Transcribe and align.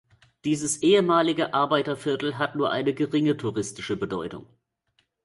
Dieses 0.45 0.81
ehemalige 0.81 1.53
Arbeiterviertel 1.53 2.39
hat 2.39 2.55
nur 2.55 2.71
eine 2.71 2.95
geringe 2.95 3.37
touristische 3.37 3.95
Bedeutung. 3.95 4.47